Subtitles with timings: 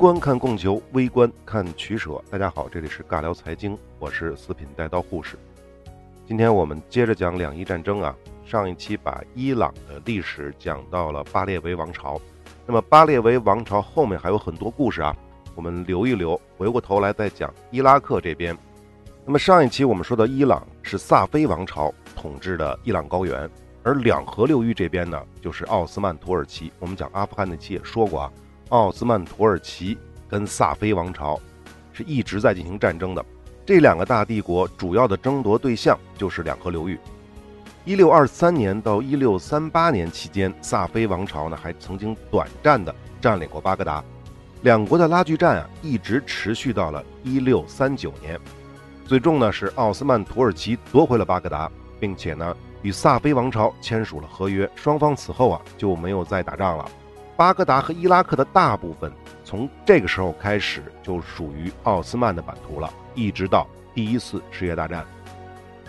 [0.00, 2.18] 观看供求，微观看取舍。
[2.30, 5.36] 大家好，这里是尬聊财经，我是四品带刀护士。
[6.26, 8.16] 今天我们接着讲两伊战争啊。
[8.46, 12.18] 上一期把伊朗的历史讲到了巴列维王朝，
[12.66, 15.14] 那么巴列维王朝后面还有很多故事啊，
[15.54, 18.56] 我们留一留，回过头来再讲伊拉克这边。
[19.26, 23.46] 那么上一期我们说到伊朗是萨菲王朝统治的伊朗高原，
[23.82, 26.72] 而两河流域这边呢就是奥斯曼土耳其。
[26.78, 28.32] 我们讲阿富汗那期也说过啊。
[28.70, 29.98] 奥斯曼土耳其
[30.28, 31.38] 跟萨菲王朝
[31.92, 33.24] 是一直在进行战争的，
[33.66, 36.98] 这两个大帝国主要的争夺对象就是两河流域。
[37.84, 44.04] 一六二三年到一六三八年期间，萨菲王朝呢还曾经短暂的占领过巴格达，
[44.62, 48.38] 两国的拉锯战啊一直持续到了一六三九年，
[49.04, 51.68] 最终呢是奥斯曼土耳其夺回了巴格达，
[51.98, 56.88] 并且呢与萨菲王朝签署了合约，双方此后啊就没有再打仗了。
[57.40, 59.10] 巴格达和伊拉克的大部分，
[59.46, 65.06] 从这个时候开始就属于奥斯曼的版图了，一直到第一次世界大战。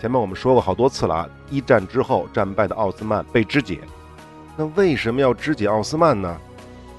[0.00, 3.80] 前面我们说过好多次了啊，一战之后战败的奥斯曼被肢解。
[4.56, 6.40] 那为什么要肢解奥斯曼呢？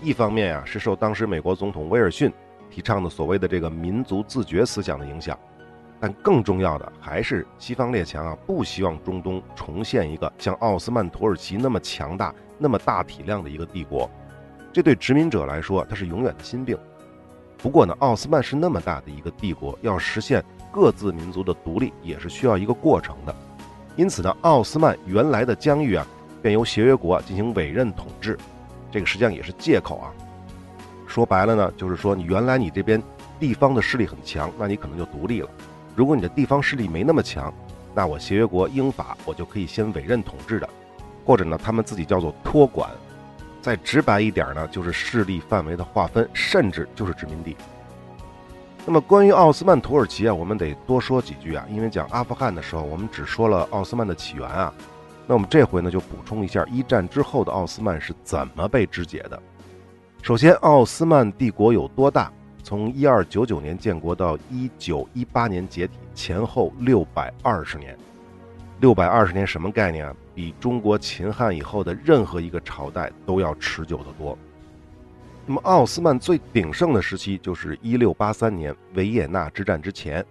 [0.03, 2.31] 一方面啊，是受当时美国总统威尔逊
[2.69, 5.35] 提倡的所谓的这个民族自觉思想的影响，
[5.99, 14.07] 但更重要的还是西方列强啊，不希望中东重现一个像奥斯曼土耳其那么强大、那么大体量的一个帝国。
[14.73, 16.75] 这对殖民者来说，它是永远的心病。
[17.59, 23.33] 不过呢，奥斯曼是那么大的一个帝国，要实现各自民族的独立，也是需要一个过程的。
[23.95, 26.05] 因此呢，奥斯曼原来的疆域啊，
[26.41, 28.35] 便由协约国进行委任统治，
[28.91, 30.11] 这个实际上也是借口啊。
[31.05, 33.01] 说白了呢，就是说你原来你这边
[33.39, 35.49] 地方的势力很强，那你可能就独立了。
[35.95, 37.53] 如果你的地方势力没那么强，
[37.93, 40.67] 那我协约国英法我就可以先委任统治的，
[41.23, 42.89] 或者呢，他们自己叫做托管。
[43.63, 47.55] 再直白一点呢，就是势力范围的划分，甚至就是殖民地。
[48.85, 54.73] 那么关于奥斯曼土耳其啊，我们得多说几句啊，因为讲阿富汗的时候，我们只说了奥斯曼的起源啊。
[55.25, 59.41] 那我们这回呢，就补充一下一战之后的奥斯曼是怎么被肢解的。
[60.21, 62.29] 首先，奥斯曼帝国有多大？
[62.61, 67.97] 从一二九九年建国到一九一八年解体，前后六百二十年。
[68.83, 70.13] 六百二十年什么概念啊？
[70.35, 74.37] 比中国秦汉以后的任何一个朝代都要持久的多。
[75.45, 80.25] 那么奥斯曼最鼎盛的时期就是一六八三年维也纳之战之前，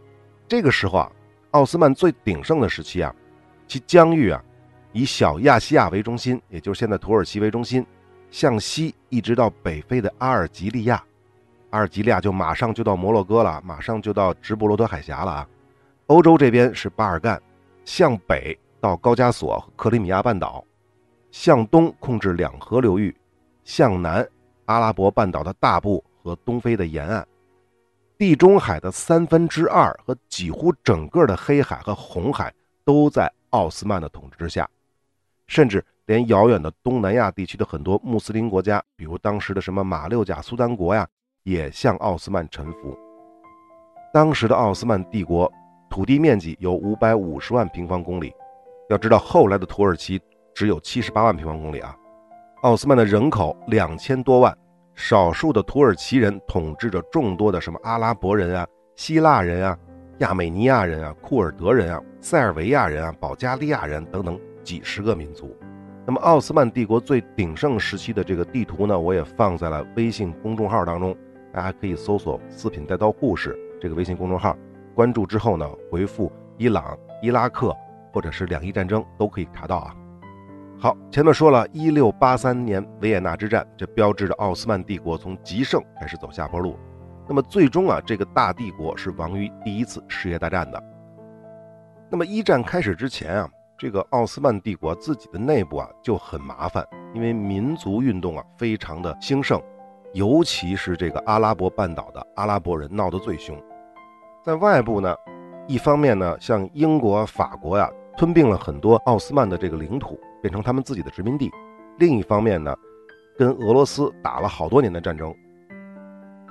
[0.47, 1.11] 这个时候啊，
[1.53, 3.15] 奥斯曼最鼎盛的时期啊，
[3.67, 4.45] 其疆域啊，
[4.93, 7.87] 以小亚细亚为中心，也就是现在土耳其为中心，
[8.31, 11.03] 向西一直到北非的阿尔及利亚，
[11.71, 15.49] 阿尔及利亚就马上就到摩洛哥了，马上就到直布罗陀海峡了啊。
[16.09, 17.41] 欧洲这边是巴尔干。
[17.85, 20.65] 向北到高加索克里米亚半岛，
[21.31, 23.15] 向东控制两河流域，
[23.65, 24.27] 向南
[24.67, 27.27] 阿拉伯半岛的大部和东非的沿岸，
[28.17, 32.53] 地中海的三分之二和几乎整个的黑海和红海
[32.85, 34.69] 都在奥斯曼的统治之下，
[35.47, 41.07] 甚至连遥远的东南亚地区的很多穆斯林国家，比如当时的什么马六甲苏丹国呀，
[41.43, 42.97] 也向奥斯曼臣服。
[44.13, 45.53] 当时的奥斯曼帝国。
[45.93, 48.33] 土地面积有五百五十万平方公里，
[48.89, 50.19] 要知道后来的土耳其
[50.55, 51.95] 只有七十八万平方公里啊。
[52.63, 54.57] 奥斯曼的人口两千多万，
[54.95, 58.67] 少数的土耳其人统治着众多的什么阿拉伯人啊、
[58.97, 59.79] 希腊人啊、
[60.21, 65.55] 亚美尼亚人啊、库尔德人啊、塞尔维亚人啊、保加利亚人等等几十个民族。
[66.07, 71.15] 那么奥斯曼帝国最鼎盛时期的这个地图呢，我也放在了微信公众号当中，
[71.53, 74.57] 大家可以搜索“四品带刀故事”这个微信公众号。
[74.95, 77.75] 关注之后呢，回复伊朗、伊拉克
[78.13, 79.97] 或者是两伊战争都可以查到啊。
[80.79, 86.77] 好，前面说了一六八三年维也纳之战，这标志着奥斯曼帝国从极盛开始走下坡路。
[87.29, 90.83] 那么最终啊，这个大帝国是亡于第一次世界大战的。
[92.11, 93.49] 那么一战开始之前啊，
[93.79, 96.85] 这个奥斯曼帝国自己的内部啊就很麻烦，
[97.15, 99.63] 因为民族运动啊非常的兴盛，
[100.13, 103.57] 尤其是这个阿拉伯半岛的阿拉伯人闹得最凶。
[104.43, 105.15] 在外部呢，
[105.69, 111.49] 一方面呢，像英国、法国呀，吞并了很多奥斯曼的这个领土，变成他们自己的殖民地；
[111.99, 112.77] 另一方面呢，
[113.39, 115.33] 跟俄罗斯打了好多年的战争。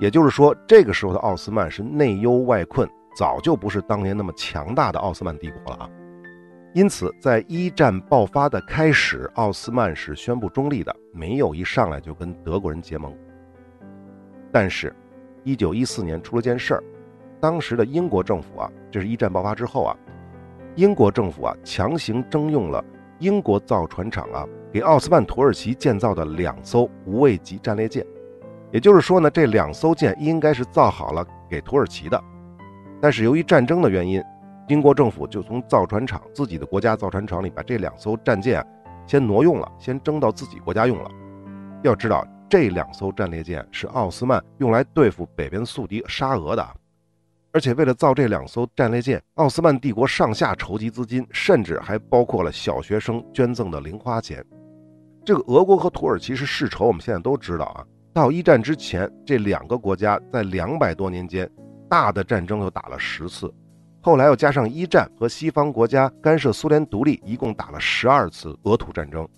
[0.00, 5.90] 也就是说，这个时候的奥斯曼是内忧外困，早就不是当年那么强大的奥斯曼帝国了啊。
[6.72, 13.14] 因此，在一战爆发的开始，奥斯曼是宣布中立的，没有一上来就跟德国人结盟。
[14.50, 14.96] 但是，
[15.44, 16.82] 一九一四年出了件事儿。
[17.42, 19.96] 当时的英国政府啊，这是一战爆发之后啊，
[20.76, 22.82] 英国政府啊强行征用了
[23.18, 28.06] 英国造船厂啊给奥斯曼土耳其建造的两艘无畏级战列舰。
[28.70, 32.22] 也就是说呢，这两艘舰应该是造好了给土耳其的，
[33.00, 34.22] 但是由于战争的原因，
[34.68, 38.66] 英国政府就从造船厂自己的国家造船厂里把这两艘战舰啊
[39.04, 41.10] 先挪用了，先征到自己国家用了。
[41.82, 46.64] 要知道，这两艘战列舰是奥斯曼用来对付北边宿敌沙俄的，
[47.52, 54.42] 而且为了造这两艘战列舰，奥斯曼帝国上下筹集资金，甚至还包括了小学生捐赠的零花钱。
[55.24, 57.84] 这个俄国和土耳其是世仇，我们现在都知道啊。
[58.14, 61.48] 到一战之前，这两个国家在两百多年间，
[61.88, 63.52] 大的战争就打了十次，
[64.00, 69.28] 后来又加上一战和西方国家干涉苏联独立，一共打了十二次俄土战争。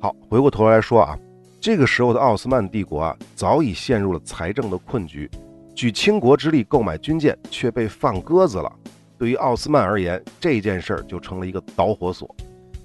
[0.00, 1.18] 好，回过头来说啊，
[1.60, 5.30] 这个时候的奥斯曼帝国啊，早已陷入了财政的困局，
[5.76, 8.72] 举倾国之力购买军舰却被放鸽子了。
[9.18, 12.34] 对于奥斯曼而言，这件事儿就成了一个导火索。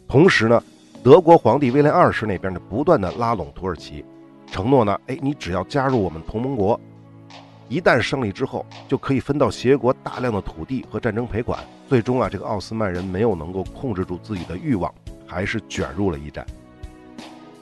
[0.10, 0.62] 同时呢，
[1.02, 4.04] 德国皇帝威廉二世那边呢，不断的拉拢土耳其。
[4.46, 5.00] 承诺呢？
[5.08, 6.78] 哎，你只要加入我们同盟国，
[7.70, 11.58] 一旦胜利之后，就可以分到协约国大量的土地和战争赔款。
[11.88, 14.94] 最终啊，这个奥斯曼人没有能够控制住自己的欲望，
[15.26, 16.46] 还是卷入了一战。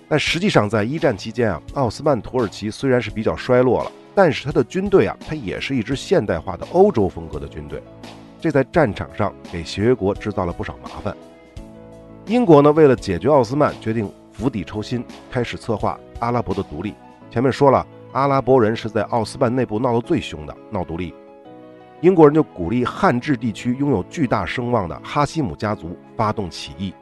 [0.07, 3.91] 但实际上，在一战期间啊，奥斯曼土耳其虽然是比较衰落了，
[4.21, 7.81] 但是他的军队啊，它也是一支现代化的欧洲风格的军队，
[8.41, 11.15] 这在战场上给协约国制造了不少麻烦。
[12.25, 15.01] 英国呢，为了解决奥斯曼，决定釜底抽薪，
[15.31, 15.97] 开始策划。
[16.19, 16.93] 阿拉伯的独立，
[17.31, 21.13] 前面说了，阿拉伯人是在奥斯曼内部闹得最凶的，闹独立。
[22.01, 26.93] 英国人就鼓励汉治地区拥有巨大声望的哈希姆家族发动起义。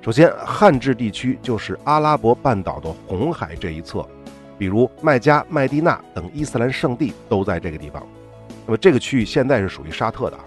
[0.00, 4.04] 首先，汉治地区就是阿拉伯半岛的红海这一侧，
[4.62, 8.00] 比如麦加、麦地那等伊斯兰圣地都在这个地方。
[8.64, 10.38] 那么这个区域现在是属于沙特的。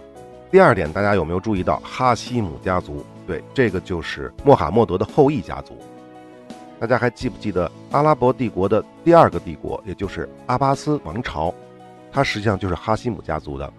[0.50, 3.06] 第二点，大家有没有注意到哈希姆家族？
[3.28, 5.78] 对，这个就是穆罕默德的后裔家族。
[6.80, 11.54] 大家还记不记得阿拉伯帝国的第二个帝国，也就是阿巴斯王朝？
[12.10, 13.70] 它实际上就是哈希姆家族的。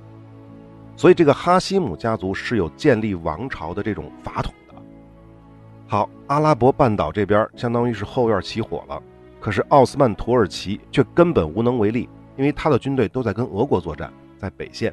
[0.99, 4.75] 所以这个哈希姆家族是有建立王朝的这种法统的。
[5.88, 9.03] 好，阿拉伯半岛这边相当于是后院起火了，
[9.47, 14.93] 可是奥斯曼土耳其却根本无能为力，因为他的军队都在跟俄国作战，在北线。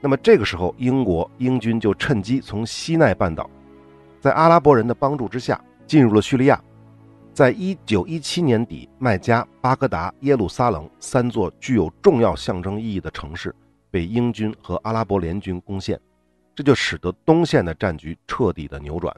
[0.00, 3.50] 那么这个时候，英国英军就趁机从西奈半岛，
[4.18, 6.58] 在阿拉伯人的帮助之下，进入了叙利亚。
[7.34, 13.54] 在一九一七年底，麦加、巴格达、耶路撒冷三座具有重要象征意义的城市
[13.90, 16.00] 被英军和阿拉伯联军攻陷，
[16.54, 19.14] 这就使得东线的战局彻底的扭转。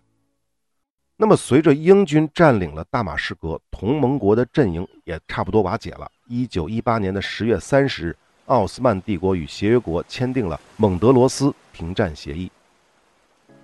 [1.22, 6.10] 那么，随着英军占领了大马士革，同盟国的阵营也差不多瓦解了。
[6.26, 8.16] 一九一八年的十月三十日，
[8.46, 12.50] 奥斯曼帝国与协约国签订了蒙德罗斯停战协议。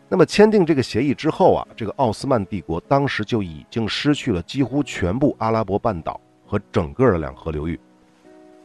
[0.08, 7.76] 那么签订这个协议之后啊，这个奥斯曼帝国当时就已经失去了几乎全部阿拉伯半岛和整个的两河流域。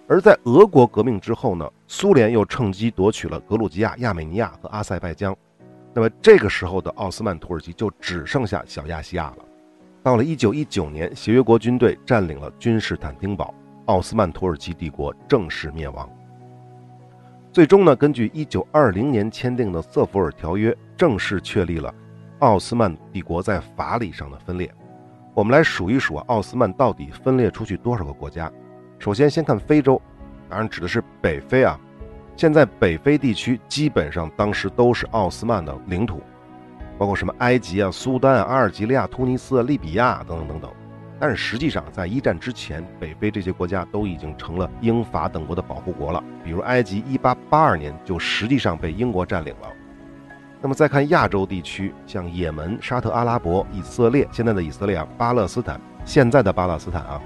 [0.07, 5.35] 而在俄国革命之后呢，苏联又趁机夺取了格鲁吉亚、亚美尼亚和阿塞拜疆。
[5.93, 9.37] 那么这个时候的奥斯曼土耳其就只剩下小亚细亚了。
[10.01, 13.53] 到了1919年，协约国军队占领了君士坦丁堡，
[13.85, 16.09] 奥斯曼土耳其帝国正式灭亡。
[17.51, 21.93] 最终呢，根据1920年签订的瑟弗尔条约，正式确立了
[22.39, 24.73] 奥斯曼帝国在法理上的分裂。
[25.35, 28.51] 我们来数一数，奥斯曼到底分裂出去多少个国家？
[28.97, 30.01] 首先，先看非洲，
[30.49, 31.79] 当然指的是北非啊。
[32.35, 36.21] 现在北非地区基本上当时都是奥斯曼的领土，
[36.97, 40.71] 包括什么埃及啊、苏丹啊、阿尔及利亚、突尼斯、利比亚等等等等。
[41.19, 46.21] 但是实际上，在一战之前，北非这些国家都已经成了英法等国的保护国了。
[46.43, 49.67] 比如埃及，一八八二年就实际上被英国占领了。
[50.59, 57.21] 那么再看亚洲地区，像也门、沙特阿拉伯、以色列（现在的以色列啊）、巴勒斯坦（现在的巴勒斯坦啊）、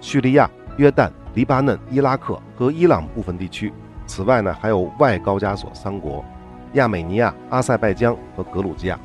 [0.00, 3.72] 叙利亚、约旦、黎巴嫩、伊拉克和伊朗部分地区。
[4.10, 6.24] 此外呢，还有外高加索三国：
[6.72, 8.98] 亚美尼亚、阿塞拜疆和格鲁吉亚。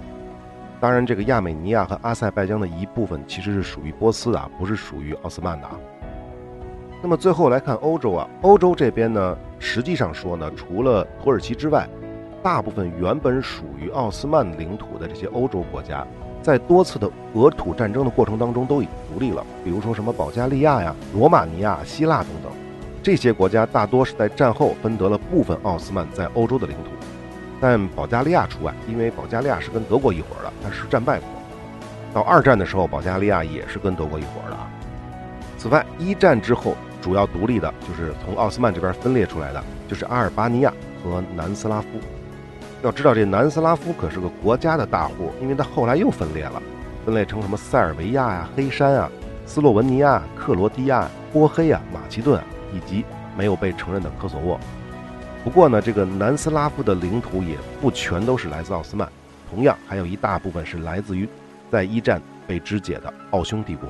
[0.79, 5.67] 当然，这个亚美尼亚和阿塞拜疆的一部分其实是属于波斯的，不是属于奥斯曼的。
[7.03, 11.87] 那么最后来看欧洲啊，欧洲这边呢，实际上说呢，除了土耳其之外，
[12.41, 16.03] 大部分原本属于奥斯曼领土的这些欧洲国家，
[16.41, 19.45] 在多次的俄土战争的过程当中都已经独立了。
[19.63, 22.51] 比如说什么保加利亚呀、罗马尼亚、希腊等等，
[23.05, 26.89] 这些国家大多是在战后分得了部分奥斯曼在欧洲的领土。
[27.61, 31.27] 但保加利亚除外，因为保加利亚是跟德国一伙的，它是战败国。
[32.15, 34.67] 到二战的时候，保加利亚也是跟德国一伙的啊。
[35.55, 41.87] 此外，一战之后主要独立的就是从奥斯曼这边分裂出来的，就是阿尔巴尼亚和南斯拉夫。
[42.81, 46.59] 要知道，这南斯拉夫可是个国家的大户，因为它后来又分裂了，
[47.05, 49.07] 分裂成什么塞尔维亚呀、黑山啊。
[49.45, 52.43] 斯洛文尼亚、克罗地亚、波黑啊、马其顿啊
[52.75, 53.05] 以及
[53.37, 54.59] 没有被承认的科索沃。
[55.43, 59.07] 不过呢，这个南斯拉夫的领土也不全都是来自奥斯曼，
[59.49, 61.29] 同样还有一大部分是来自于
[61.71, 63.87] 在一战被肢解的奥匈帝国。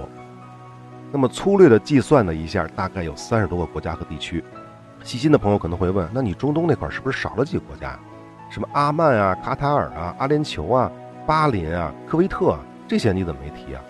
[1.11, 4.43] 那么粗略的计算了一下，大概有三十多个国家和地区。
[5.03, 7.97] 细心的朋友可能会问，那你中东那块是不是少了几个国家？
[8.49, 10.91] 什么阿曼啊、卡塔尔啊、阿联酋啊、
[11.25, 13.81] 巴林啊、科威特啊，这些你怎么没提啊？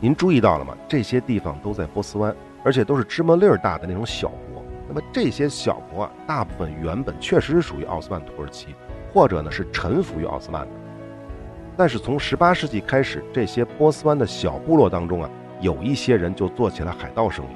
[0.00, 0.74] 您注意到了吗？
[0.88, 4.62] 这些地方都在波斯湾，而且都是芝麻粒儿大的那种小国。
[4.88, 8.74] 那么这些小国啊，大部分原本确实是属于奥斯曼土耳其，
[9.12, 10.72] 或者呢是臣服于奥斯曼的。
[11.76, 17.48] 但是从18世纪开始，这些波斯湾的小部落当中啊，有一些人就做起了海盗生意，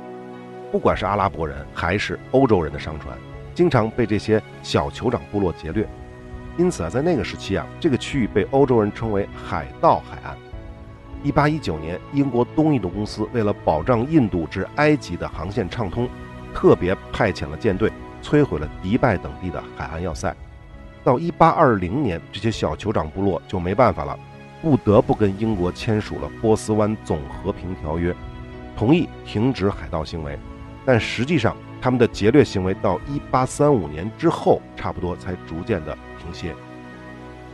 [0.73, 3.17] 不管是阿拉伯人还是欧洲人的商船。
[3.55, 5.87] 经常被这些小酋长部落劫掠，
[6.57, 10.37] 因此啊，在那个时期啊，这个区域被欧洲人称为“海盗海岸”。
[11.23, 16.09] 一八一九年，英国东印度公司为了保障印度至埃及的航线畅通，
[16.55, 17.93] 特别派遣了舰队，
[18.23, 20.35] 摧毁了迪拜等地的海岸要塞。
[21.03, 24.19] 到一八二零年，这些小酋长部落就没办法了，
[24.63, 28.15] 不得不跟英国签署了波斯湾总和平条约，
[28.77, 30.39] 同意停止海盗行为，
[30.85, 31.57] 但实际上。
[31.79, 36.53] 他们的劫掠行为到一八三五年之后，差不多才逐渐的停歇。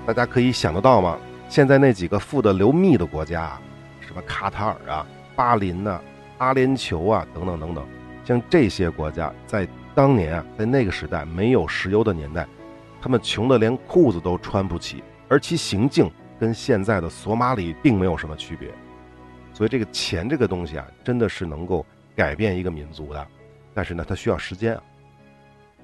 [0.06, 1.18] 大家可以想得到吗？
[1.52, 3.60] 现在那几个富得流蜜的国家，
[4.00, 5.06] 什么卡塔尔啊、
[5.36, 6.00] 巴林呐、
[6.38, 7.86] 阿联酋啊等等等等，
[8.24, 12.48] 像这些国家，在当年啊，在那个时代没有石油的年代，
[13.02, 18.70] 他们穷得连裤子都穿不起，而其行径跟现在的索马里并没有什么区别。
[19.52, 21.84] 所以，这个钱这个东西啊，真的是能够
[22.16, 23.26] 改变一个民族的。
[23.74, 24.82] 但是呢，它需要时间啊。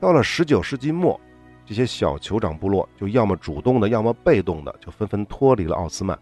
[0.00, 1.20] 到了十九世纪末，
[1.68, 6.18] 这些小酋长部落就要么主动的，要么被动的，就纷纷脱离了奥斯曼，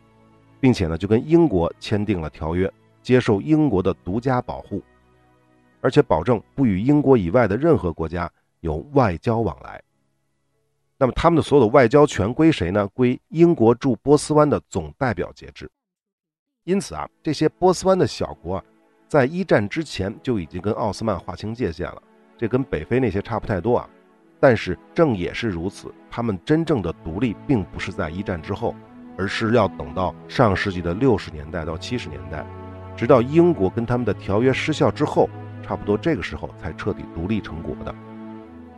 [0.59, 2.69] 并且呢，就跟英国签订了条约，
[3.01, 4.83] 接受英国的独家保护，
[5.81, 9.81] 而且保证不与英国以外的任何国家有外交往来。
[10.99, 12.89] 那么，他们的所有的外交权归谁呢？
[12.89, 15.71] 归英国驻波斯湾的总代表节制。
[16.65, 18.65] 因此啊，这些波斯湾的小国啊。
[19.07, 22.03] 在一战之前就已经跟奥斯曼划清界限了，
[22.37, 23.89] 这跟北非那些差不太多啊。
[24.39, 28.75] 但是正也是如此，他们真正的独立并不是在一战之后，
[29.17, 32.45] 而是要等到上世纪的六十年代到七十年代，
[32.95, 35.29] 直到英国跟他们的条约失效之后，
[35.63, 37.95] 差不多这个时候才彻底独立成国的。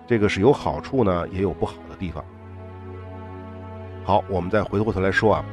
[0.06, 2.24] 这个是有好处呢，也有不好的地方。
[4.04, 5.44] 好，我们再回过头来说啊。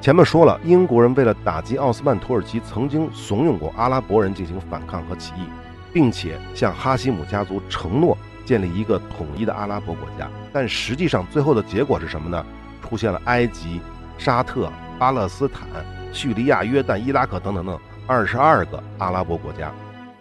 [0.00, 5.46] 前面说了，英国人为了打击奥斯曼土耳其，曾经怂恿过阿拉伯人进行反抗和起义，
[5.94, 10.30] 并且向哈希姆家族承诺建立一个统一的阿拉伯国家。
[10.52, 12.44] 但实际上，最后的结果是什么呢？
[12.82, 13.80] 出现了埃及、
[14.18, 15.66] 沙特、巴勒斯坦、
[16.12, 19.72] 叙利亚、约旦、伊拉克等等等二十二个阿拉伯国家。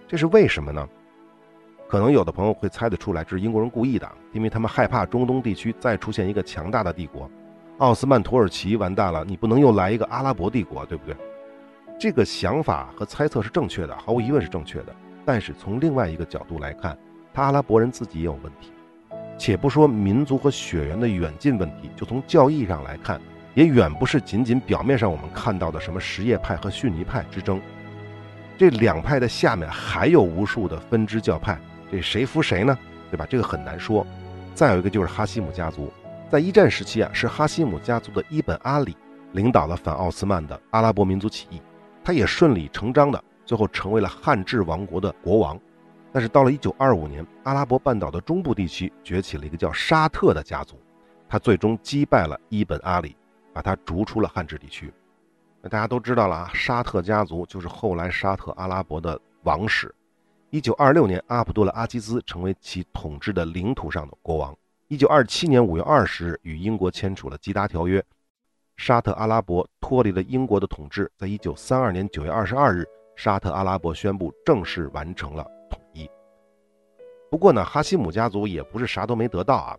[0.07, 0.87] 这是为什么呢？
[1.87, 7.29] 可能有的朋友会猜得出来，这是英国人故意的，因为他们害怕中东地区再出现一个强大的帝国。
[7.79, 11.15] 奥斯曼土耳其完蛋了，你不能又来一个阿拉伯帝国，对不对？
[11.99, 14.95] 这个想法和猜测是正确的，毫无疑问是正确的。
[15.25, 16.97] 但是从另外一个角度来看，
[17.33, 18.71] 他阿拉伯人自己也有问题。
[19.37, 23.19] 且不说民族和血缘的远近问题，就从教义上来看，
[23.55, 27.59] 也远不是仅仅表面上我们看到的什么什叶派和逊尼派之争。
[28.57, 31.59] 这两派的下面还有无数的分支教派，
[31.91, 32.77] 这谁服谁呢？
[33.09, 33.25] 对吧？
[33.27, 34.05] 这个很难说。
[34.53, 35.91] 再有一个就是哈希姆家族。
[36.29, 38.95] 在一战时期啊，是哈希姆家族的伊本阿里
[39.33, 41.59] 领导了反奥斯曼的阿拉伯民族起义，
[42.03, 45.59] 他也顺理成章的最后成为了汉治王国的国王。
[46.13, 50.79] 但是到了1925年，阿拉伯半岛的中部地区崛起了一个叫沙特的家族，
[51.27, 53.17] 他最终击败了伊本阿里，
[53.51, 54.93] 把他逐出了汉治地区。
[55.59, 59.93] 那大家都知道了啊，沙特家族就是后来沙特阿拉伯的王室。
[60.51, 64.55] 1926年，阿卜杜勒阿基兹成为其统治的领土上的国王。
[64.89, 67.99] 一九二七年五月二十日，与英国签署了《基达条约》，
[68.77, 71.11] 沙特阿拉伯脱离了英国的统治。
[71.17, 75.43] 在一九三二年九月二十二日，沙特阿拉伯宣布正式完成了。
[77.33, 79.75] 不过呢，哈希姆家族也不是啥都没得到啊。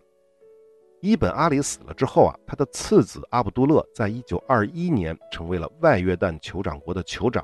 [0.99, 7.41] 伊本阿里死了之后啊，他的次子阿卜杜勒在一九二一年成为了外约旦酋长国的酋长，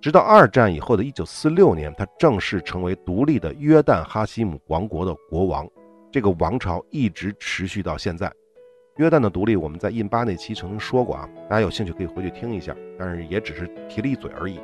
[0.00, 5.64] 直到二战以后的一九四六年，他正式成为独立的约旦哈希姆王国的国王。
[6.10, 8.28] 这个王朝一直持续到现在。
[8.96, 12.76] 约旦的独立，我们在印巴那期曾经说过啊，大家有兴趣可以回去听一下。
[12.98, 14.58] 但是也只是提了一嘴而已。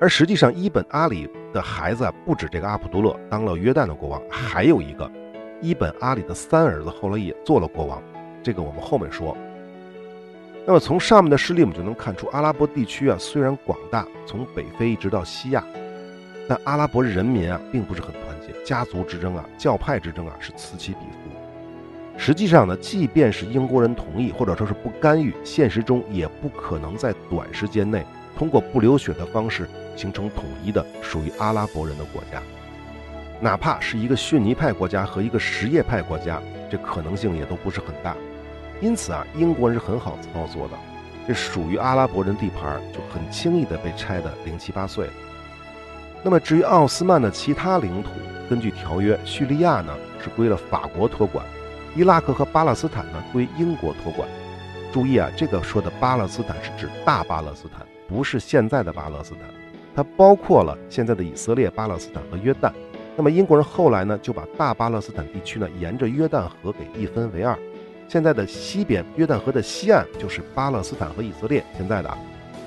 [0.00, 5.10] 而实际上，伊本阿里的孩子不止这个阿卜杜勒当了约旦的国王，还有一个
[5.60, 8.00] 伊本阿里的三儿子后来也做了国王。
[8.42, 9.36] 这个我们后面说。
[10.64, 15.64] 那么从上面的事例，我们就能看出，阿拉伯地区啊虽然广大，从北非一直到西亚，
[16.46, 21.30] 但阿拉伯人民啊并不是很团结，家族之争啊、教派之争啊是此起彼伏。
[22.16, 28.04] 实际上呢，即便是英国人同意或者说是不干预，现实中也不可能在短时间内
[28.38, 32.40] 通过不流血的方式形成统一的属于阿拉伯人的国家。
[33.40, 36.40] 哪怕是一个逊尼派国家和一个什叶派国家，
[36.70, 38.16] 这可能性也都不是很大。
[38.80, 40.74] 因此啊，英国人是很好操作的，
[41.26, 45.12] 这属于阿拉伯人地盘就很轻易的被拆得零七八碎了。
[46.22, 48.10] 那么至于奥斯曼的其他领土，
[48.48, 49.92] 根据条约，叙利亚呢
[50.22, 51.44] 是归了法国托管，
[51.96, 54.28] 伊拉克和巴勒斯坦呢归英国托管。
[54.92, 59.42] 注意啊，这个说的巴勒斯坦是指大巴勒斯坦，不是现在的巴勒斯坦，
[59.94, 62.72] 它包括了现在的以色列、巴勒斯坦和约旦。
[63.14, 67.56] 那么英国人后来呢，就把大巴勒斯坦地区呢沿着约旦河给一分为二，
[68.08, 72.18] 现在的西边约旦河的西岸就是巴勒斯坦和以色列，现在的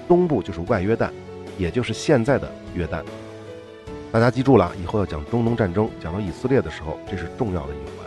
[0.08, 1.10] 东部就是外约旦，
[1.58, 3.02] 也就是现在的约旦。
[4.12, 8.06] 大家记住了，以后要讲中东战争，讲到以色列的时候，这是重要的一环。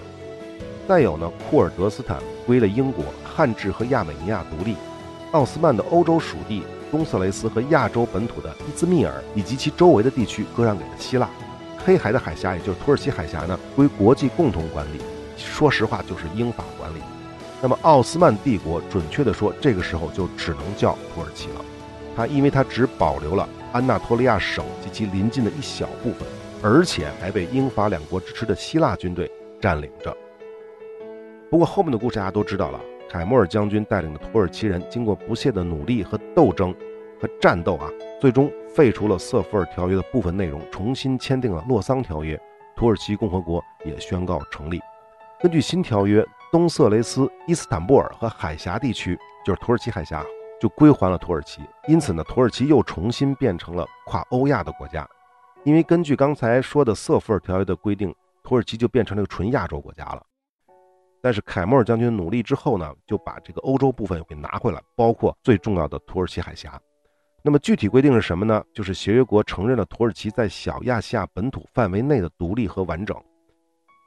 [0.87, 4.77] 再有呢，库尔德斯坦归了英国，汉治和亚美尼亚独立，
[5.33, 6.63] 奥斯曼的欧洲属地
[6.95, 11.29] 东色雷斯和亚洲本土的伊兹密尔以及其周围的地区割让给了希腊。
[11.85, 15.01] 黑海的海峡，也就是土耳其海峡呢，归国际共同管理。
[15.37, 17.01] 说实话，就是英法管理。
[17.61, 21.65] 那么奥斯曼帝国，准确的说，这个时候就只能叫土耳其了。
[22.15, 26.29] 它因为它只保留了安纳托利亚省及其邻近的一小部分，
[26.63, 29.29] 而且还被英法两国支持的希腊军队
[29.61, 30.17] 占领着。
[31.51, 32.81] 不过后面的故事大家都知道了，
[33.15, 36.75] 凯莫尔将军带领的土耳其人经过不懈的努力和斗争
[37.21, 37.89] 和战斗啊，
[38.21, 38.51] 最终。
[38.75, 42.37] 废除了瑟弗尔条约的部分内容，重新签订了洛桑条约，
[42.75, 44.81] 土耳其共和国也宣告成立。
[45.41, 50.25] 根据新条约，东色雷斯、伊斯坦布尔和海峡地区，就是土耳其海峡，
[50.61, 51.63] 就归还了土耳其。
[51.87, 55.09] 因此呢，土耳其又重新变成了跨欧亚的国家。
[55.63, 60.21] 因为根据刚才说的瑟弗尔条约的规定，土耳其就变成了一个纯亚洲国家了。
[61.25, 66.79] 但是凯莫尔将军努力之后呢，就把这个欧洲部分给拿回来，包括最重要的土耳其海峡。
[67.43, 68.63] 那么具体规定是什么呢？
[68.75, 73.17] 就是协约国承认了土耳其在小亚细亚本土范围内的独立和完整，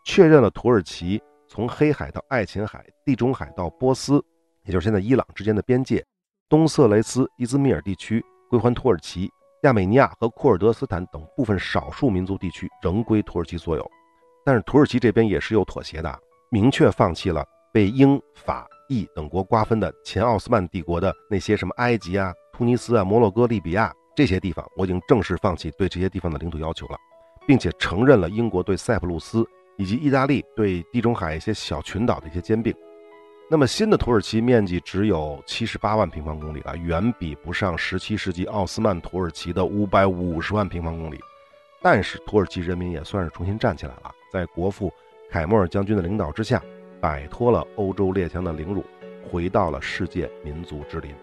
[0.05, 4.23] 确认了土耳其从黑海到爱琴海、地中海到波斯，
[4.65, 6.05] 也就是现在伊朗之间的边界，
[6.47, 9.27] 东色雷斯、伊兹密尔地区归还土耳其，
[9.63, 13.89] 亚美尼亚和库尔德斯坦等部分少数民族地区仍归土耳其所有。
[14.45, 22.33] 但是土耳其这边也是有妥协的，明确放弃了被英法意等国瓜分的前奥斯曼帝国的那些什么埃及啊。
[22.53, 26.97] 突尼斯啊、摩洛哥、利比亚这些地方，我已经正式放弃对这些地方的领土要求了，
[27.45, 29.45] 并且承认了英国对塞浦路斯
[29.77, 32.73] 以及意大利对地中海一些小群岛的一些兼并。
[33.49, 41.19] 那么新的土耳其面积只有七十八万平方公里了，远比不上十七世纪奥斯曼土耳其的五百五十万平方公里。
[41.81, 44.91] 但是土耳其人民也算是重新站起来了，在国父
[45.29, 46.61] 凯莫尔将军的领导之下，
[47.01, 48.83] 摆脱了欧洲列强的凌辱，
[49.29, 51.13] 回到了世界民族之林。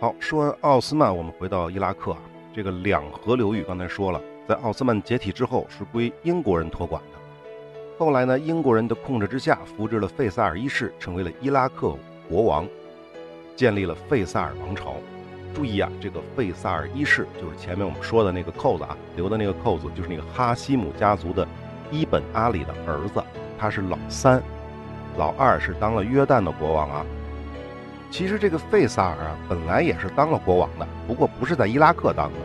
[0.00, 2.18] 好，说完奥斯曼，我们回到伊拉克啊。
[2.54, 7.18] 这个两河流域刚才说了，在奥斯曼解体之后是归英国人托管的。
[7.98, 11.94] 后来呢，英国人的控制之下，扶植了费萨尔一世，成为了伊拉克
[12.26, 12.66] 国王，
[13.54, 14.94] 建立了费萨尔王朝。
[15.52, 21.46] 注意啊，这个费萨尔一世就是前面我们说的那个扣子啊，留的那个扣子就是那个哈希姆家族的
[21.90, 23.22] 伊本阿里的儿子，
[23.58, 24.42] 他是老三，
[25.16, 27.04] 老二是当了约旦的国王啊。
[28.10, 32.38] 其实这个费萨尔啊，本来也是当了国王的，不过不是在伊拉克当的。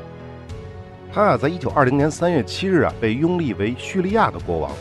[1.14, 4.72] 他啊，在一九二零年三月七日啊，被拥立为叙利亚的国王。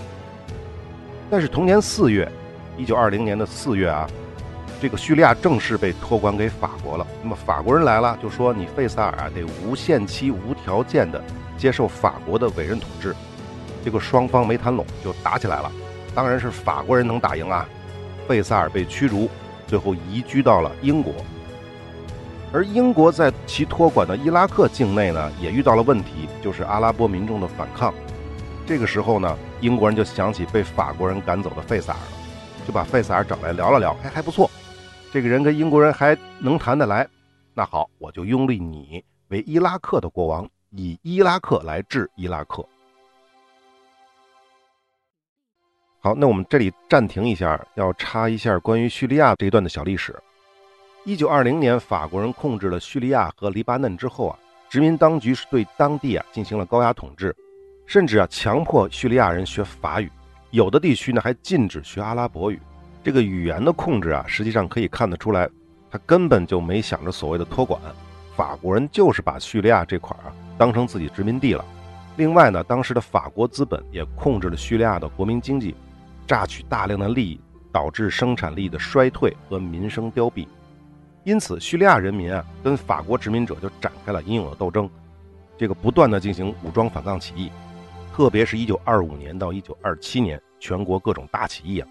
[1.31, 2.31] 但是同年四月，
[2.77, 4.07] 一九二零年的四月啊，
[4.81, 7.07] 这个叙利亚正式被托管给法国了。
[7.23, 11.23] 那么法国人来了，就说你费萨尔啊，得无限期、无条件的
[11.57, 13.15] 接受法国的委任统治。
[13.85, 15.71] 结果双方没谈拢，就打起来了。
[16.15, 17.69] 当然是法国人能打赢啊，
[18.27, 19.29] 费萨尔被驱逐。
[19.67, 21.13] 最后移居到了英国，
[22.53, 27.93] 而英国在其托管的伊拉克境内呢，也遇到了问题，就是阿拉伯民众的反抗。
[28.67, 34.51] 这个时候呢，英国人就想起被法国人赶走的费萨尔了，就把费萨尔找来聊了聊，哎，还不错，
[35.11, 37.09] 这个人跟英国人还能谈得来。
[37.55, 42.65] 那好，我就拥立你为伊拉克的国王，以伊拉克来治伊拉克。
[46.05, 50.15] 好，那我们这里暂停一下，要插一下关于叙利亚这一段的小历史。
[51.07, 54.39] 一九二零年，法国人控制了叙利亚和黎巴嫩之后啊，
[54.69, 57.35] 殖民当局是对当地啊进行了高压统治，
[57.87, 60.13] 甚至啊强迫叙利亚人学法语，
[60.51, 62.61] 有的地区呢还禁止学阿拉伯语。
[63.03, 65.49] 这个语言的控制啊，实际上可以看得出来，
[65.91, 67.81] 他根本就没想着所谓的托管。
[68.37, 71.65] 法国人就是把叙利亚这块啊当成自己殖民地了。
[72.17, 75.75] 另外呢，当时的法国资本也控制了叙利亚的国民经济，
[76.27, 77.41] 榨取大量的利益，
[77.73, 80.47] 导致生产力的衰退和民生凋敝。
[81.25, 84.89] 因此，叙利亚人民啊跟法国殖民者就展开了英勇的斗争，
[85.57, 87.51] 这个不断的进行武装反抗起义，
[88.15, 91.89] 特别是一九二五年到一九二七年，全国各种大起义啊，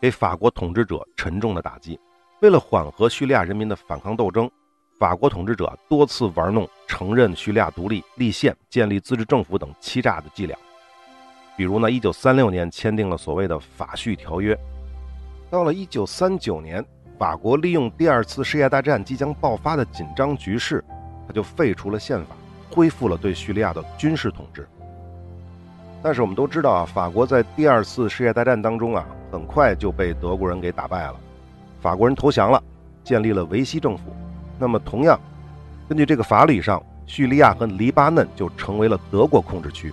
[0.00, 1.98] 给法国统治者沉重的打击。
[2.40, 4.50] 为了缓和叙利亚人民的反抗斗争。
[4.96, 10.56] 法国统治者多次玩弄承认叙利亚独立、立宪、建立自治政府等欺诈的伎俩，
[11.56, 14.58] 比如呢，一九三六年签订了所谓的法叙条约。
[15.50, 16.84] 到了一九三九年，
[17.16, 20.84] 法国利用第二次世界大战即将爆发的紧张局势，
[21.28, 22.34] 他就废除了宪法，
[22.70, 24.66] 恢复了对叙利亚的军事统治。
[26.02, 31.14] 但是我们都知道啊，法国在第二次世界大战当中啊，很快就被德国人给打败了，
[31.80, 32.60] 法国人投降了，
[33.04, 34.04] 建立了维希政府。
[34.58, 35.18] 那么，同样，
[35.88, 39.92] 根据这个法理上，叙利亚和黎巴嫩就成为了德国控制区。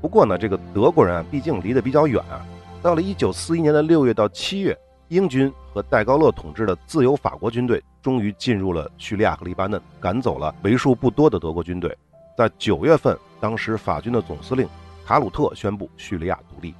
[0.00, 2.44] 不过呢，这个德国人啊，毕竟离得比较远啊。
[2.82, 11.96] 到了1941年的6月到7月，英军和戴高乐统治的自由法国军队终于进入了叙利亚和黎巴嫩，赶走了为数不多的德国军队。
[12.36, 14.68] 在9月份，当时法军的总司令
[15.04, 16.72] 卡鲁特宣布叙利亚独立。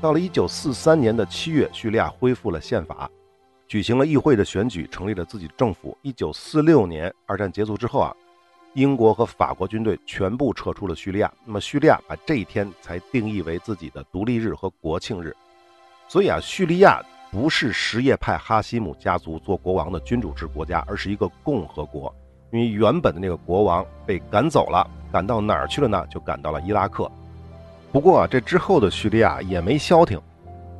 [0.00, 3.08] 到了1943年的7月，叙利亚恢复了宪法。
[3.68, 5.96] 举行了议会的选举，成立了自己政府。
[6.02, 8.12] 一九四六年，二战结束之后啊，
[8.74, 11.32] 英国和法国军队全部撤出了叙利亚。
[11.44, 15.34] 那么，叙利亚把这一天才定义为自己的独立日和国庆日。
[16.08, 22.14] 所以啊，叙利亚不是什叶派哈希姆家族做国王的君主制国家，而是一个共和国。
[22.52, 26.04] 因为原本的那个国王被赶走了，赶到哪儿去了呢？
[26.10, 27.10] 就赶到了伊拉克。
[27.92, 30.20] 不过，这之后的叙利亚也没消停。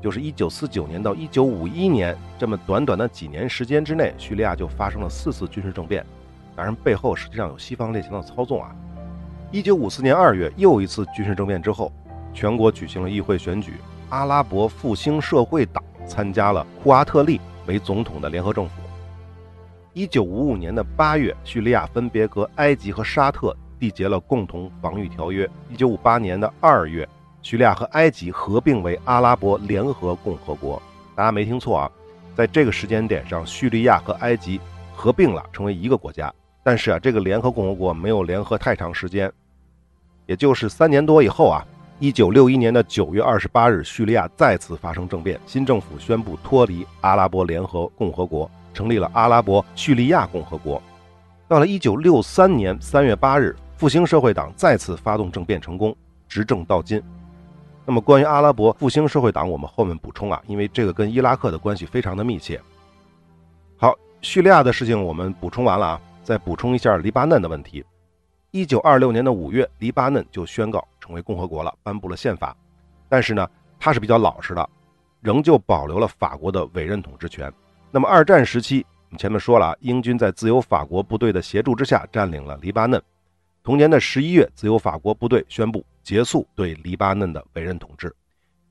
[0.03, 6.05] 就是一九四九年到一九五一年这么短短的几年时间之内，叙利亚就发生了四次军事政变，
[6.57, 8.75] 当然背后实际上有西方列强的操纵啊。
[9.51, 11.93] 一九五四年二月又一次军事政变之后，
[12.33, 13.75] 全国举行了议会选举，
[14.09, 18.81] 阿拉伯复兴社会党参加了库阿特利为总统的联合政府。
[19.93, 25.49] 一九五五年的八月，叙利亚分别和埃及和沙特缔结了共同防御条约。
[25.69, 27.09] 一九五八年的二月。
[27.43, 30.81] 叙利亚和埃及合并为阿拉伯联合共和国，
[31.17, 31.91] 大家没听错啊，
[32.35, 34.61] 在这个时间点上，叙利亚和埃及
[34.95, 36.31] 合并了，成为一个国家。
[36.63, 39.33] 但是啊，这个联合共和国没有联合太长时间，
[40.27, 41.65] 也就是三年多以后啊，
[41.99, 50.83] 一九六一年的九月二十八日，叙利亚再次发生政变，新政府宣布脱离阿拉伯联合共和国，成立了阿拉伯叙利亚共和国。
[51.49, 55.97] 到了一九六三年三月八日，复兴社会党再次发动政变成功，
[56.29, 57.03] 执政到今。
[57.87, 62.61] 那么，关于阿拉伯复兴社会党，我们后面补充啊，因为这个跟伊拉克的关系非常的密切。
[63.79, 67.85] 好，叙利亚的事情我们补充完了啊，再补充一下黎巴嫩的问题。
[68.53, 72.57] 一九二六年的五月，黎巴嫩就宣告成为共和国了，颁布了宪法。
[73.09, 74.71] 但是呢，它是比较老实的，
[75.23, 77.53] 仍旧保留了法国的委任统治权。
[77.91, 83.03] 那么，二战时期，我们前面说了啊，英军在自由法国部队的协助之下占领了黎巴嫩。
[83.65, 85.85] 同年的十一月，自由法国部队宣布。
[86.05, 88.15] 结束对黎巴嫩的委任统治。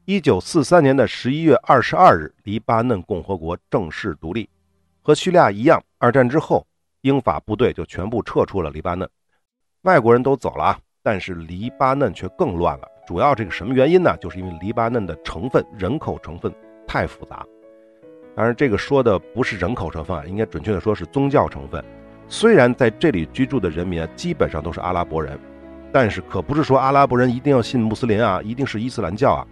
[0.05, 4.49] 一九四三年的十一月二十二日，黎巴嫩共和国正式独立。
[5.01, 6.65] 和叙利亚一样，二战之后，
[7.01, 9.09] 英法部队就全部撤出了黎巴嫩，
[9.83, 12.87] 外国人都走了啊，但是黎巴嫩却更乱了。
[13.07, 14.15] 主要这个什么原因呢？
[14.17, 16.53] 就是因为黎巴嫩的成分人口成分
[16.85, 17.45] 太复杂。
[18.35, 21.83] 当然，这个说的不是人口成分啊，应该准确的说是宗教成分。
[22.27, 25.39] 虽然在这里居住的人民啊，基本上都是阿拉伯人。
[25.91, 29.47] 但是可不是说阿拉伯人一定要信穆斯林啊，一定是伊斯兰教啊。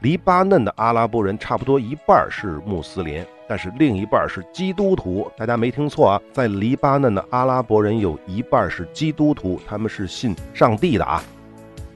[0.00, 5.30] 黎巴嫩的阿拉伯人差不多一半是穆斯林，但是另一半是基督徒。
[5.36, 11.22] 大家没听错啊，在黎巴嫩的阿拉伯人有一半是基督徒，他们是信上帝的啊。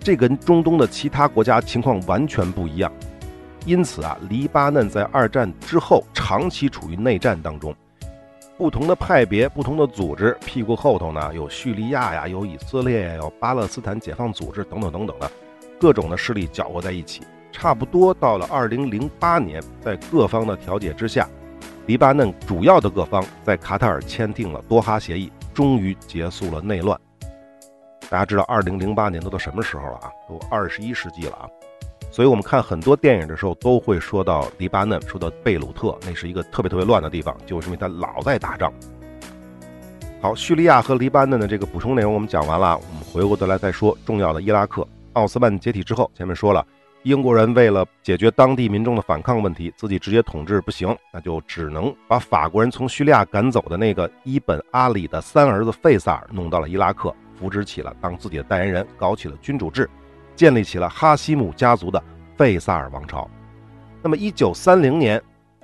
[0.01, 2.93] 这跟中东的其他国家情况完全不一样。
[3.67, 7.75] 因此啊，黎巴嫩在二战之后长期处于内战当中。
[8.57, 15.31] 不同的派别、不同的组织，屁股后头呢有叙利亚呀，有以色列呀，有巴勒斯坦解放组织等等等等的
[15.79, 17.23] 各种的势力搅和在一起。
[17.53, 21.29] 差不多到了二零零八年，在各方的调解之下，
[21.88, 27.01] 黎巴嫩主要的各方在卡塔尔签订了多哈协议，终于结束了内乱。
[28.11, 30.12] 大家知道，二零零八年都到什么时候了啊？
[30.29, 31.48] 都二十一世纪了啊！
[32.11, 38.70] 所以我们看很多电影的时候，都会说到黎巴嫩，说到贝鲁特，那是一个特别特别乱的地方，就是因为它老在打仗。
[40.20, 44.87] 好，叙利亚和黎巴嫩的这个补充内容我们讲完了，我们回过头来再说重要的伊拉克。
[45.14, 46.62] 奥斯曼解体之后，前面说了，
[47.05, 59.89] 英国人为了解决当地民众的反抗问题，自己直接统治不行，那就只能把法国人从叙利亚赶走的那个伊本阿里的三儿子费萨尔弄到了伊拉克，扶植起了当自己的代言人，搞起了君主制，
[60.35, 62.03] 建立起了哈希姆家族的
[62.37, 63.31] 费萨尔王朝。
[64.03, 65.23] 那么，一九三零年，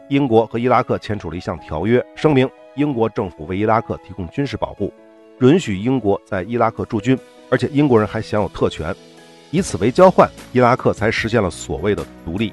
[0.09, 4.93] 英国和伊拉克签署了一项条约，声明英国政府为伊拉克提供军事保护，
[5.41, 7.19] 允许英国在伊拉克驻军，
[7.51, 8.95] 而且英国人还享有特权。
[9.55, 12.53] 以此为交换，伊拉克才实现了所谓的独立。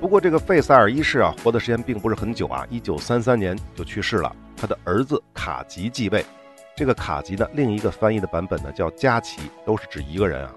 [0.00, 4.30] 不过，这个费萨尔一世啊，活的时间并不是很久啊，一九三三年就去世了。
[4.56, 6.24] 他的儿子卡吉继位。
[6.76, 10.52] 这个卡吉呢，另一个翻译的版本呢叫加奇，都是指一个人啊。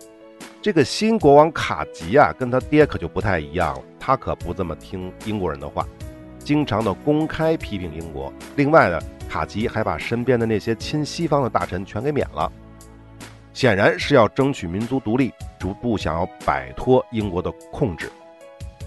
[0.62, 5.84] 这个新国王卡吉啊，跟他爹可就不太一样了，他可不这么听英国人的话，
[6.38, 8.32] 经常的公开批评英国。
[8.56, 12.52] 另外呢，卡吉还把身边的那些亲西方的大臣全给免了。
[13.58, 18.08] 显然是要争取民族独立，逐步想要摆脱英国的控制。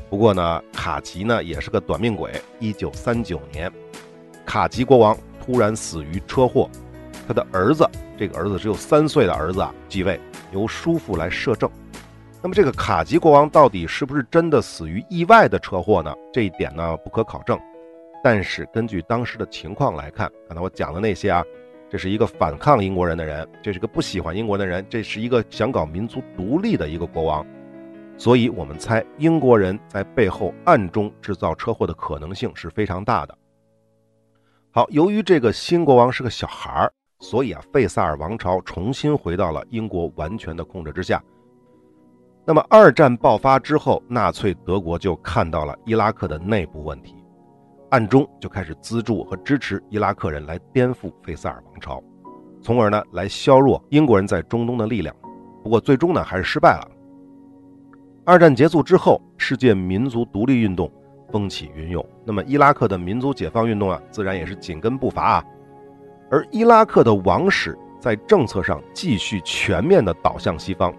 [0.08, 2.40] 不过呢，卡吉呢也是个短命鬼。
[2.60, 3.68] 一九三九年，
[4.46, 6.70] 卡吉国王突然死于车祸，
[7.26, 7.84] 他的儿子，
[8.16, 10.20] 这个儿子只有三岁的儿子啊继位，
[10.52, 11.68] 由叔父来摄政。
[12.40, 16.14] 那么这个卡吉国王到底是不是真的死于意外的车祸呢？
[16.32, 17.58] 这一点呢不可考证。
[18.22, 21.44] 但是根据当时的情况来看，刚才我讲的那些啊。
[21.90, 27.44] 这是一个反抗英国人的人，这是个不喜欢英国的人，这是一个想搞民族独立的一个国王，
[28.16, 33.36] 所以我们猜英国人在背后暗中制造车祸的可能性是非常大的。
[34.70, 41.20] 好，由于这个新国王是个小孩儿，所以啊，费萨尔王朝重新回到了英国完全的控制之下。
[42.44, 47.16] 那么二战爆发之后，纳粹德国就看到了伊拉克的内部问题。
[47.90, 52.00] 暗中就开始资助和支持伊拉克人来颠覆费萨尔王朝，
[52.62, 55.14] 从而呢来削弱英国人在中东的力量。
[55.64, 56.88] 不过最终呢还是失败了。
[58.24, 60.88] 二战结束之后，世界民族独立运动
[61.32, 65.44] 风起云涌，那么伊拉克的民族解放运动啊，自然也是紧跟步伐啊。
[66.30, 70.94] 而伊拉克的王室在政策上继续全面的倒向西方。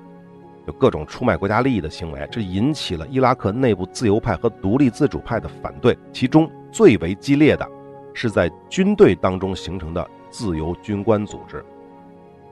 [0.68, 5.98] 有各种出卖国家利益的行为，这引起了伊拉克内部自由派和独立自主派的反对。
[6.12, 7.68] 其中最为激烈的，
[8.14, 11.64] 是在军队当中形成的自由军官组织。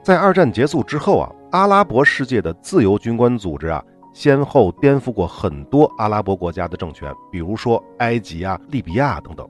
[0.02, 9.48] 在二战结束之后啊，阿拉伯世界的自由军官组织啊，先后颠覆过很多阿拉伯国家的政权，比如说埃及啊、利比亚等等。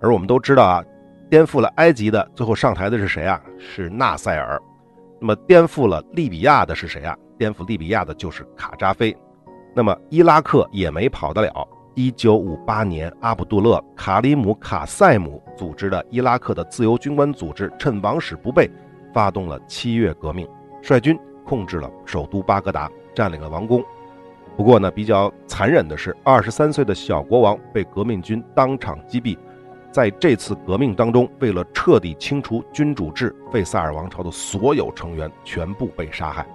[0.00, 0.82] 而我们都知道啊，
[1.30, 3.40] 颠覆了埃及的最后上台的是谁啊？
[3.58, 4.60] 是纳赛尔。
[5.20, 7.16] 那么颠覆了利比亚的是谁啊？
[7.36, 9.16] 颠覆利比亚的就是卡扎菲，
[9.74, 11.68] 那么伊拉克也没跑得了。
[11.98, 18.70] 一九五八年，阿卜杜勒·卡里姆·卡塞姆组织的伊拉克的自由军官组织，趁王室不备，
[19.12, 20.46] 发动了七月革命，
[20.80, 23.84] 率军控制了首都巴格达，占领了王宫。
[24.56, 29.36] 不过呢，比较残忍的是，二十三岁的小国王被革命军当场击毙。
[29.90, 36.46] 在这次革命当中，为了彻底清除君主制，费萨尔王朝的所有成员全部被杀害。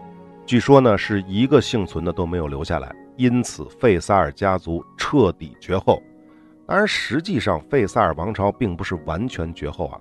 [0.45, 6.01] 据说呢，是一个幸存的都没有留下来，因此费萨尔家族彻底绝后。
[6.65, 9.99] 当然，实际上费萨尔王朝并不是完全绝后啊。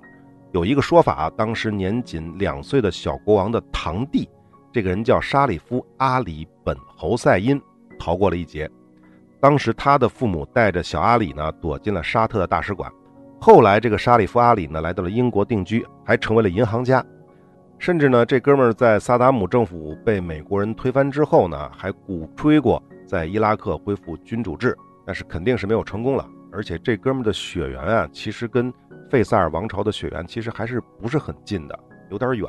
[0.53, 4.29] 有一个说法啊，当时年仅两岁的小国王的堂弟，
[4.73, 7.61] 这个人叫沙里夫·阿里本侯赛因，
[7.99, 8.71] 逃过了一劫。
[9.41, 12.91] 当时他的父母带着小阿里呢，躲进了沙特的大使馆。
[13.41, 17.05] 后来，这个沙里夫·阿里呢，来到了英国定居，还成为了银行家。
[17.79, 22.81] 甚至呢，这哥们儿在萨达姆政府被美国人推翻之后呢，还鼓吹过
[23.13, 26.27] 在伊拉克恢复君主制，但是肯定是没有成功了。
[26.51, 28.73] 而且这哥们儿的血缘啊，其实跟
[29.11, 31.79] 费萨尔王朝的血缘其实还是不是很近的，
[32.11, 32.49] 有点远。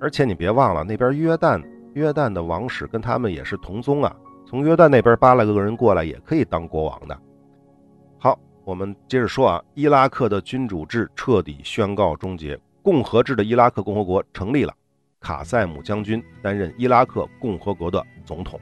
[0.00, 4.16] 而且你别忘了，那边约旦，约旦的王室跟他们也是同宗啊，
[4.46, 7.18] 从约旦那边扒拉个人过来也可以当国王的。
[8.18, 12.58] 好，我们接着说啊，伊拉克的君主制彻底宣告终结。
[12.80, 14.72] 共和制的伊拉克共和国成立了，
[15.20, 18.58] 卡塞姆将军担任伊拉克共和国的总统。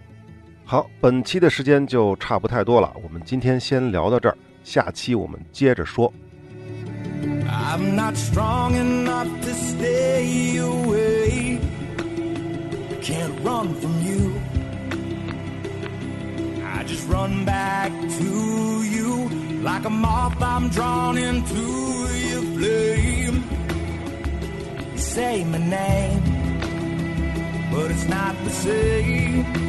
[0.72, 6.10] 好，本期的时间就差不太多了，我们今天先聊到这儿，下期我们接着说。
[24.96, 26.22] say my name,
[27.70, 29.61] but it's not the same.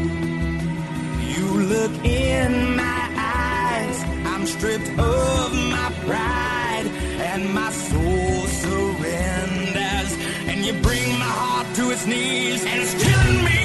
[1.35, 6.87] You look in my eyes, I'm stripped of my pride,
[7.31, 10.11] and my soul surrenders.
[10.47, 13.61] And you bring my heart to its knees, and it's killing me